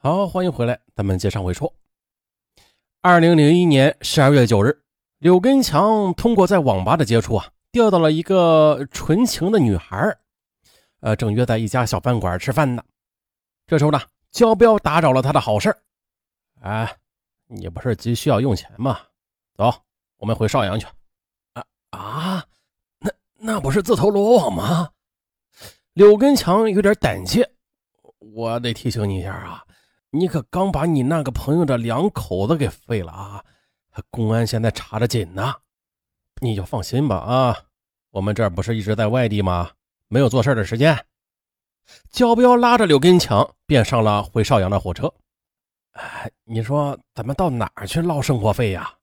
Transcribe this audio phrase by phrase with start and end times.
[0.00, 1.74] 好，欢迎回来，咱们接上回说。
[3.00, 4.80] 二零零一年十二月九日，
[5.18, 10.16] 柳根强通过在网吧的接触啊，钓到了一个纯情的女孩
[11.00, 12.84] 呃，正约在一家小饭馆吃饭呢。
[13.66, 14.00] 这时候呢，
[14.30, 15.76] 焦彪打扰了他的好事
[16.60, 16.96] 哎，
[17.48, 19.00] 你不是急需要用钱吗？
[19.56, 19.74] 走，
[20.18, 20.86] 我们回邵阳去。
[21.54, 22.46] 啊啊，
[23.00, 24.90] 那那不是自投罗网吗？
[25.94, 27.50] 柳根强有点胆怯，
[28.20, 29.64] 我得提醒你一下啊。
[30.10, 33.44] 你可刚把你那个朋友的两口子给废了啊！
[34.10, 35.54] 公安现在查着紧呢，
[36.40, 37.56] 你就放心吧啊！
[38.10, 39.70] 我们这不是一直在外地吗？
[40.08, 41.04] 没有做事的时间。
[42.10, 45.12] 焦彪拉着柳根强便上了回邵阳的火车。
[45.92, 48.94] 哎，你说咱们到哪儿去捞生活费呀？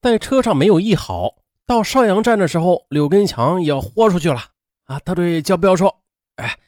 [0.00, 1.34] 在车上没有一好，
[1.66, 4.40] 到邵阳站的时候，柳根强也豁出去了
[4.84, 4.98] 啊！
[5.00, 6.02] 他对焦彪说
[6.36, 6.58] ：“哎。”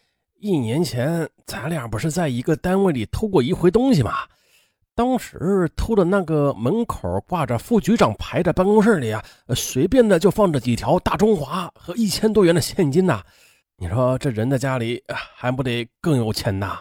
[0.45, 4.13] 一年前，咱俩不是在一个单位里偷过一回东西吗？
[4.95, 9.25] 当时偷的那个门口挂着副局长牌的办公室里啊，
[9.57, 13.25] 随便的就放着几条大中华和一千多元的现金呐。
[13.79, 15.03] 你说这人的家里
[15.35, 16.79] 还不得更有钱呐？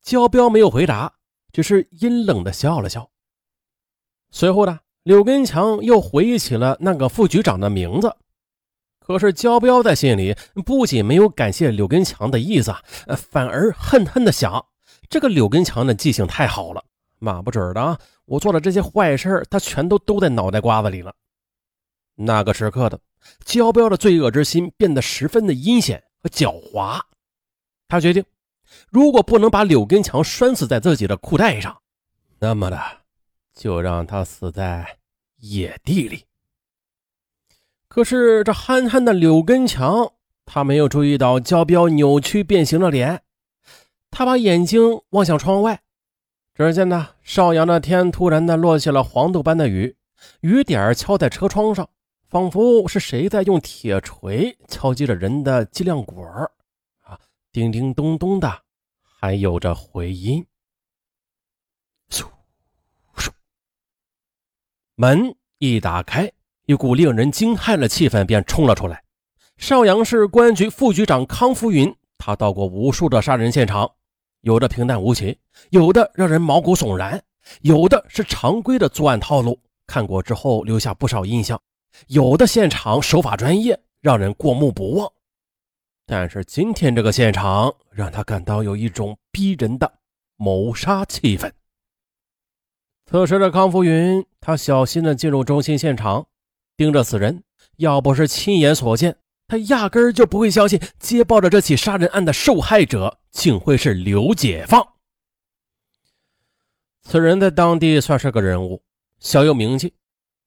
[0.00, 1.12] 焦彪没有回答，
[1.52, 3.10] 只是阴冷的笑了笑。
[4.30, 8.14] 随后呢，柳根强又回忆起了那个副局长的名字。
[9.08, 12.74] 可是焦彪在心里不仅没有感谢柳根强的意思，
[13.16, 14.66] 反而恨恨的想：
[15.08, 16.84] 这个柳根强的记性太好了，
[17.18, 17.98] 妈不准的啊！
[18.26, 21.14] 我做的这些坏事，他全都都在脑袋瓜子里了。
[22.16, 23.00] 那个时刻的
[23.46, 27.00] 焦彪的罪恶之心变得十分的阴险和狡猾。
[27.88, 28.22] 他决定，
[28.90, 31.74] 如果不能把柳根强拴死在自己的裤带上，
[32.38, 32.78] 那么的
[33.54, 34.98] 就让他死在
[35.38, 36.27] 野地里。
[37.88, 40.12] 可是这憨憨的柳根强，
[40.44, 43.22] 他没有注意到焦彪扭曲变形的脸。
[44.10, 45.82] 他把眼睛望向窗外，
[46.54, 49.96] 只见呢，邵阳的天突然的落下了黄豆般的雨，
[50.40, 51.88] 雨点敲在车窗上，
[52.28, 56.50] 仿佛是谁在用铁锤敲击着人的脊梁骨儿
[57.04, 57.18] 啊，
[57.52, 58.62] 叮叮咚咚的，
[59.02, 60.46] 还有着回音。
[62.10, 62.24] 嗖
[63.14, 63.30] 嗖，
[64.94, 66.32] 门一打开。
[66.68, 69.02] 一股令人惊骇的气氛便冲了出来。
[69.56, 73.90] 邵阳市公安局副局长康福云，他到过无数的杀人现场，
[74.42, 75.38] 有的平淡无奇，
[75.70, 77.22] 有的让人毛骨悚然，
[77.62, 81.58] 有的是常规的作案套路，看过之后留下不少印象，
[82.08, 85.10] 有的现场手法专业，让人过目不忘。
[86.04, 89.90] 但是今天这个现场让他感到有一种逼人的
[90.36, 91.50] 谋杀气氛。
[93.10, 96.26] 此时的康福云，他小心地进入中心现场。
[96.78, 97.42] 盯着此人，
[97.78, 99.16] 要不是亲眼所见，
[99.48, 104.94] 他压根儿就不会相信接报着这起杀人案的受害者竟会是刘解放。
[107.02, 108.80] 此人在当地算是个人物，
[109.18, 109.92] 小有名气，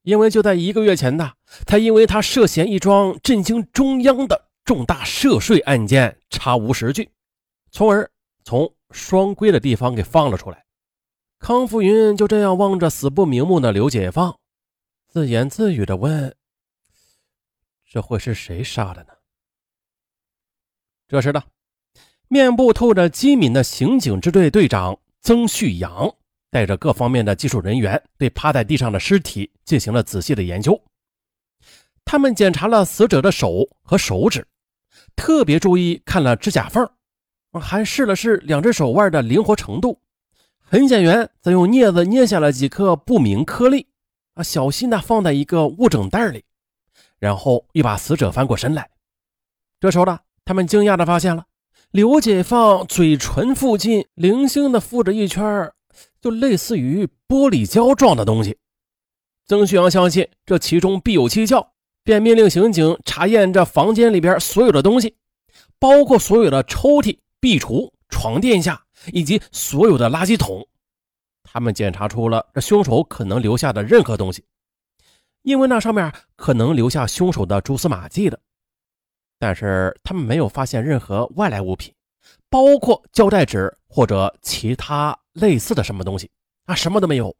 [0.03, 1.33] 因为就在一个月前呢，
[1.65, 7.09] 他因为他涉嫌一桩震惊中央的重大涉税案件查无实据，
[7.71, 8.09] 从而
[8.45, 10.63] 从双规的地方给放了出来。
[11.39, 14.37] 康福云就这样望着死不瞑目的刘解放。
[15.11, 16.33] 自言自语的问
[17.83, 19.09] ：“这会是谁杀的呢？”
[21.05, 21.43] 这时的
[22.29, 26.15] 面部透着机敏的刑警支队队长曾旭阳
[26.49, 30.81] 带着各方面的技术人员，对趴在地上的尸体进行了仔细的研究。
[32.05, 34.47] 他们检查了死者的手和手指，
[35.17, 36.89] 特别注意看了指甲缝，
[37.59, 40.01] 还试了试两只手腕的灵活程度。
[40.57, 43.87] 痕检员则用镊子捏下了几颗不明颗粒。
[44.33, 46.43] 啊，小心的放在一个物整袋里，
[47.19, 48.89] 然后又把死者翻过身来。
[49.79, 51.45] 这时候呢，他们惊讶的发现了
[51.91, 55.71] 刘解放嘴唇附近零星的附着一圈，
[56.21, 58.57] 就类似于玻璃胶状的东西。
[59.45, 65.17] 曾旭阳相信这其中必有蹊跷，便命令刑警查验这房间里边所有的东西，
[65.77, 70.65] 包括所有的抽屉、壁橱、床垫下以及所有的垃圾桶。
[71.51, 74.45] 他们检查出了这凶手可能留下的任何东西，
[75.41, 78.39] 因为那上面可能留下凶手的蛛丝马迹的。
[79.37, 81.93] 但是他们没有发现任何外来物品，
[82.49, 86.31] 包括胶带纸或者其他类似的什么东西
[86.67, 87.35] 啊，什么都没有。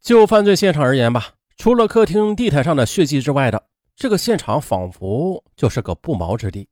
[0.00, 6.68] 就犯罪现场而言吧，除了客厅地毯上的血迹之外的，这个现场仿佛就是个不毛之地。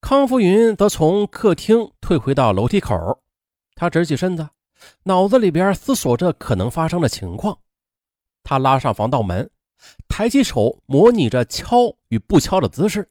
[0.00, 3.22] 康福云则从客厅退回到楼梯口。
[3.76, 4.48] 他直起身子，
[5.04, 7.56] 脑子里边思索着可能发生的情况。
[8.42, 9.48] 他拉上防盗门，
[10.08, 13.08] 抬起手模拟着敲与不敲的姿势。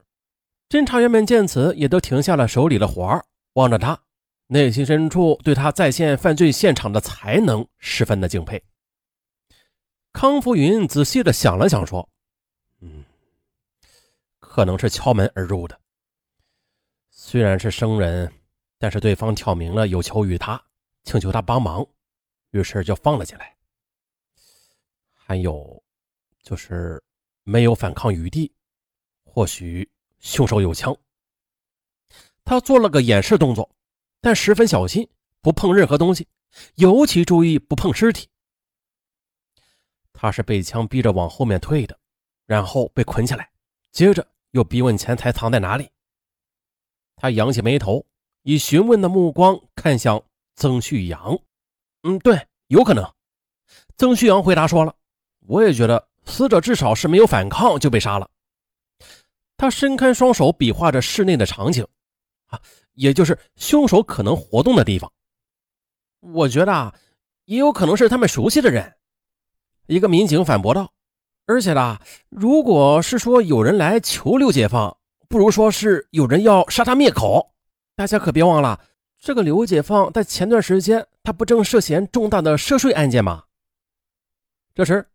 [0.68, 3.24] 侦查员们见此，也都停下了手里的活儿，
[3.54, 3.98] 望着他，
[4.48, 8.62] 内心深处对他再现犯罪现场的才能十分的敬佩。
[10.12, 12.10] 康福云仔细的想了想，说
[12.82, 13.06] ：“嗯，
[14.40, 15.80] 可能是敲门而入的。
[17.12, 18.32] 虽然是生人，
[18.78, 20.64] 但是对方挑明了有求于他，
[21.04, 21.86] 请求他帮忙，
[22.52, 23.56] 于是就放了进来。
[25.14, 25.84] 还有，
[26.44, 27.04] 就是
[27.44, 28.54] 没有反抗余地，
[29.24, 29.90] 或许
[30.20, 30.96] 凶手有枪。
[32.44, 33.76] 他做了个掩饰动作，
[34.22, 35.10] 但十分小心，
[35.42, 36.28] 不碰任何东西，
[36.76, 38.30] 尤其注意不碰尸体。”
[40.14, 42.00] 他是被枪逼着往后面退的，
[42.46, 43.52] 然后被捆起来，
[43.92, 45.90] 接着又逼问钱财藏在哪里。
[47.16, 48.06] 他扬起眉头，
[48.48, 50.22] 以询问的目光看向
[50.56, 51.36] 曾旭阳。
[52.04, 53.04] 嗯，对，有可能。
[53.98, 54.94] 曾旭阳回答说了
[55.48, 58.30] ：“我也觉得死者至少是没有反抗就被杀了。”
[59.58, 61.88] 他伸开双手比划着室内的场景，
[62.46, 62.62] 啊，
[62.94, 65.12] 也就是凶手可能活动的地方。
[66.20, 66.94] 我觉得啊，
[67.46, 68.96] 也有可能是他们熟悉的人。
[69.88, 70.94] 一个民警反驳道
[71.48, 71.98] ：“而且呢，
[72.30, 74.96] 如果是说有人来求刘解放，
[75.28, 77.55] 不如说是有人要杀他灭口。
[77.96, 78.82] 大家可别忘了，
[79.18, 83.46] 这个刘解放在前段时间他不正涉嫌重大的涉税案件吗？”
[84.76, 85.08] 这时，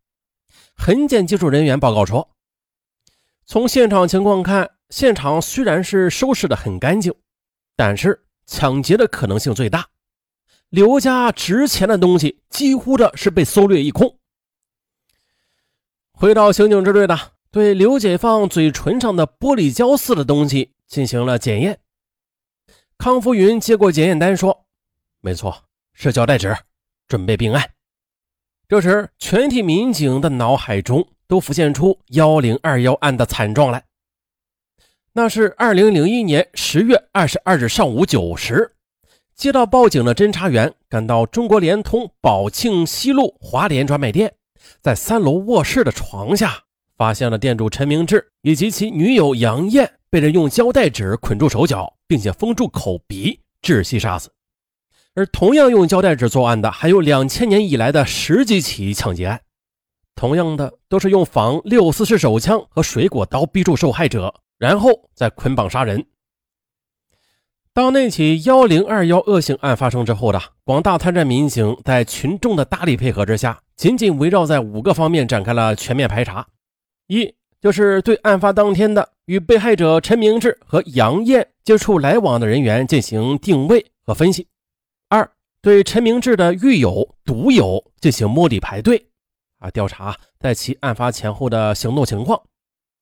[0.75, 2.31] 痕检技术人员报告说
[3.45, 7.15] ：“从现场情况看，现场虽然是收拾的很干净，
[7.77, 9.89] 但是抢劫的可能性最大。
[10.71, 14.19] 刘家值钱的东西几乎的是被搜掠一空。”
[16.13, 21.81] 回到刑警支队的，对刘解放嘴唇上的玻璃胶似的东西进行了检验。
[23.01, 24.67] 康福云接过检验单说
[25.23, 25.65] ：“没错，
[25.95, 26.55] 是胶带纸，
[27.09, 27.71] 准备并案。”
[28.69, 33.83] 这时，全体民警的脑海中都浮现出幺零二幺案的惨状来。
[35.15, 38.77] 那是二零零一年十月二十二日上午九时，
[39.35, 44.35] 接到报警的侦查员赶到中国联通宝庆西路华联专卖店。
[44.83, 46.65] 在三楼卧室的床下，
[47.01, 54.31] 发现了店主陈明志以及其女友杨艳被人用胶带纸捆住手脚，并且封住口鼻，窒息杀死。
[55.15, 59.41] 而同样用胶带纸作案的，还有两千年以来的十几起抢劫案，
[60.15, 66.05] 同样的都是用仿六四式手枪和水果刀逼住受害者，然后再捆绑杀人。
[67.73, 76.47] 当那起幺零二幺恶性案发生之后的广大参战民警，在群众的大力配合之下，紧紧围绕在五个方面展开了全面排查：
[77.11, 84.47] 一就是对案发当天的与被害者陈明志和杨艳接触来往的人员进行定位和分析；
[85.09, 85.29] 二
[85.61, 89.05] 对陈明志的狱友、毒友进行摸底排队，
[89.59, 92.41] 啊，调查在其案发前后的行动情况；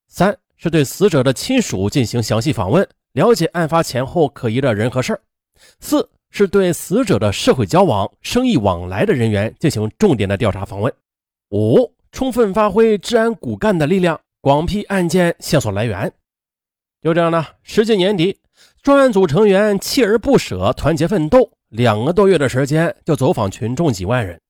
[0.09, 2.89] 三是对死者的亲属进行详细访问。
[3.13, 5.21] 了解案发前后可疑的人和事儿。
[5.81, 10.91] 四是对死者的社会交往、生意往来的人员进行重点的调查访问。
[11.51, 16.13] 五，充分发挥治安骨干的力量，广辟案件线索来源。
[17.01, 18.41] 就这样呢，时至年底，
[18.83, 24.41] 专案组成员锲而不舍、团结奋斗，两个多月的时间就走访群众几万人，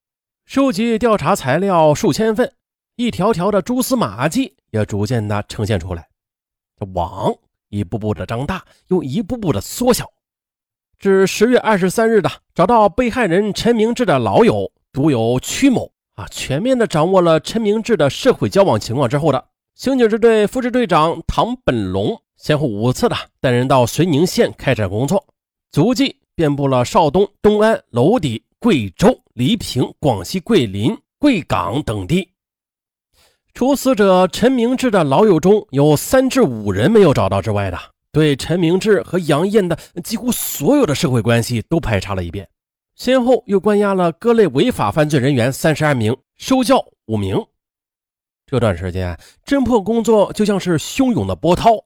[0.46, 2.52] 收集调查材料数千份，
[2.96, 6.08] 一条条的蛛丝马迹也逐渐的呈现出来。
[6.78, 7.34] 这网。
[7.70, 10.06] 一步步的张大，又一步步的缩小。
[10.98, 19.44] 至十月二十三日的，找到被害人陈明志的老友独有曲某啊，全面的掌握了陈明志的社会交往情况之后的，
[19.76, 25.24] 刑警支队副支队长唐本龙先后五次的带人到绥宁县开展工作，
[25.70, 32.28] 足迹遍布了邵东、东安、娄底、贵州、黎平、广西桂林、贵港等地。
[33.54, 37.78] 除死者陈明志的老友中有三至五人没有找到之外的，
[38.10, 42.48] 对陈明志和杨艳的几乎所有的社会关系都排查了一遍，
[42.98, 47.38] 先后又关押了各类违法犯罪人员三十二名，收教五名。
[48.44, 51.84] 这段时间侦破工作就像是汹涌的波涛，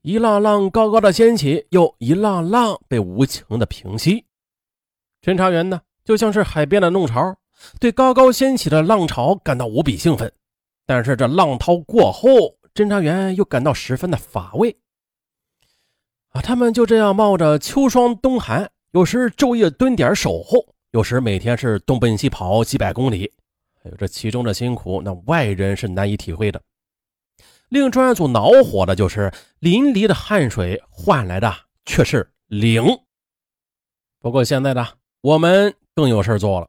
[0.00, 4.24] 一浪浪高高的掀起，又一浪浪被无情的平息。
[5.20, 7.36] 侦查员呢，就像是海边的弄潮，
[7.78, 10.32] 对高高掀起的浪潮感到无比兴奋。
[10.86, 14.74] 但是这浪涛过后，侦查员又感到十分的乏味。
[16.30, 23.28] 啊，他们就这样冒着秋霜冬寒，有时昼夜蹲点守候，有时每天是东奔西跑几百公里。
[23.82, 26.62] 哎呦，这其中的辛苦，那外人是难以体会的。
[27.70, 31.52] 令专案组恼火的就是淋漓的汗水换来的
[31.84, 32.84] 却是零。
[34.20, 34.86] 不过现在呢，
[35.22, 36.68] 我们更有事做了。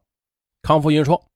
[0.62, 1.28] 康福云说：“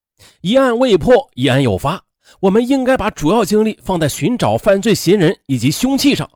[0.43, 2.03] 一案未破，一案有发。”
[2.41, 6.29] 我们应该把主要精力放在寻找犯罪嫌疑人以及凶器上。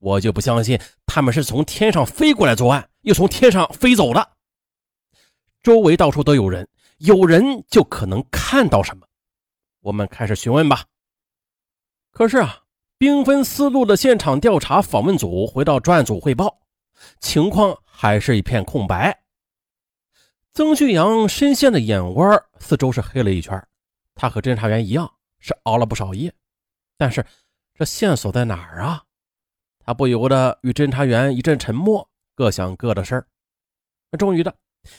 [0.00, 4.36] 我就不相信他们是从天上飞过来作案，又从天上飞走了。
[5.62, 9.06] 周围到处都有人，有人就可能看到什么。
[9.80, 10.84] 我们开始询问吧。
[12.10, 12.64] 可是啊，
[12.98, 16.60] 兵分四路的现场调查访问组回到专案组汇报，
[17.20, 19.22] 情况还是一片空白。
[20.52, 23.64] 曾旭阳深陷的眼窝四周是黑了一圈，
[24.14, 26.34] 他和侦查员一样是熬了不少夜，
[26.96, 27.24] 但是
[27.74, 29.04] 这线索在哪儿啊？
[29.78, 33.26] 他不由得与侦查员一阵沉默，各想各的事儿。
[34.18, 34.54] 终于的，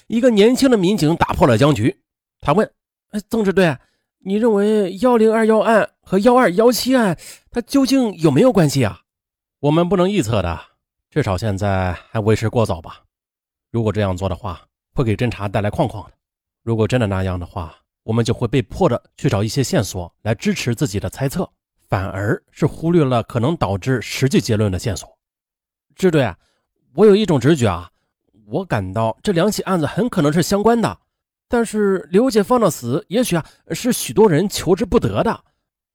[0.08, 2.02] 一个年轻的民警打破了僵局，
[2.40, 2.72] 他问
[3.12, 3.78] ：“哎，曾支队。”
[4.24, 7.18] 你认为幺零二幺案和幺二幺七案，
[7.50, 9.02] 它究竟有没有关系啊？
[9.62, 10.62] 我们不能预测的，
[11.10, 13.02] 至少现在还为时过早吧。
[13.72, 14.62] 如果这样做的话，
[14.94, 16.12] 会给侦查带来框框的。
[16.62, 21.52] 如果真的那样的话，我们就会被迫的去找一些线索来支持自己的猜测，
[21.90, 25.18] 反而是忽略了可能导致实际结论的线索。
[25.96, 26.38] 支队啊，
[26.94, 27.90] 我有一种直觉啊，
[28.48, 31.00] 我感到这两起案子很可能是相关的。
[31.48, 35.44] 但是刘解放的死，也许啊是许多人求之不得的，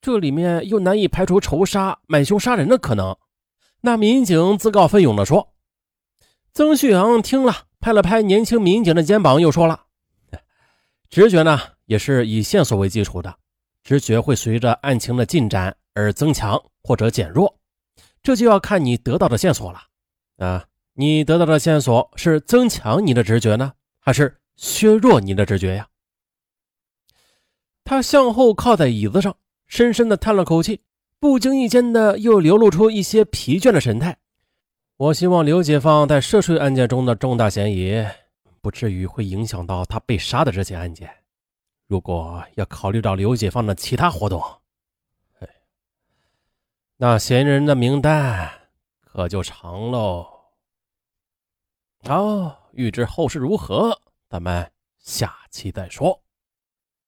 [0.01, 3.17] 这里面又难以排除仇杀、买凶杀人的可能。
[3.81, 5.55] 那民警自告奋勇地说
[6.53, 9.85] ：“曾旭阳听了，拍了拍年轻民警的肩膀，又说了：
[11.09, 13.35] 直觉呢，也是以线索为基础的，
[13.83, 17.59] 直觉会随着案情的进展而增强或者减弱，
[18.23, 19.81] 这就要看你得到的线索了。
[20.39, 20.65] 啊，
[20.97, 25.89] 你得到的线索是增强你的直觉呢，还是？”削弱你的直觉呀！
[27.85, 29.37] 他向后靠在椅子上，
[29.67, 30.81] 深深的叹了口气，
[31.21, 34.17] 不经意间的又流露出一些疲倦的神态。
[34.97, 38.03] 我希望刘解放在涉税案件中的重大嫌疑，
[38.63, 41.11] 不至于会影响到他被杀的这起案件。
[41.87, 44.43] 如果要考虑到刘解放的其他活动，
[46.97, 48.51] 那嫌疑人的名单
[49.05, 50.36] 可就长喽。
[52.07, 54.01] 好，欲知后事如何？
[54.29, 56.23] 咱们下期再说。